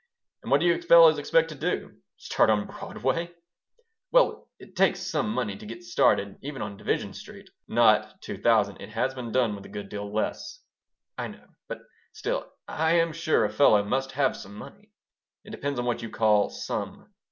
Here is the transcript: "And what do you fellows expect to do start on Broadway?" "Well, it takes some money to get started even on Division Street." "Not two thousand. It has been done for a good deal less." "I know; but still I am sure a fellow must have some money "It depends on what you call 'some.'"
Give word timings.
"And 0.41 0.49
what 0.49 0.61
do 0.61 0.65
you 0.65 0.81
fellows 0.81 1.19
expect 1.19 1.49
to 1.49 1.55
do 1.55 2.01
start 2.17 2.49
on 2.49 2.65
Broadway?" 2.65 3.35
"Well, 4.11 4.49
it 4.57 4.75
takes 4.75 4.99
some 5.01 5.29
money 5.31 5.55
to 5.55 5.65
get 5.67 5.83
started 5.83 6.39
even 6.41 6.63
on 6.63 6.75
Division 6.77 7.13
Street." 7.13 7.51
"Not 7.67 8.19
two 8.19 8.39
thousand. 8.41 8.81
It 8.81 8.89
has 8.89 9.13
been 9.13 9.31
done 9.31 9.53
for 9.53 9.59
a 9.59 9.69
good 9.69 9.89
deal 9.89 10.11
less." 10.11 10.63
"I 11.19 11.27
know; 11.27 11.49
but 11.67 11.81
still 12.13 12.51
I 12.67 12.93
am 12.93 13.13
sure 13.13 13.45
a 13.45 13.53
fellow 13.53 13.83
must 13.83 14.13
have 14.13 14.35
some 14.35 14.55
money 14.55 14.89
"It 15.43 15.51
depends 15.51 15.77
on 15.79 15.85
what 15.85 16.01
you 16.01 16.09
call 16.09 16.49
'some.'" 16.49 17.13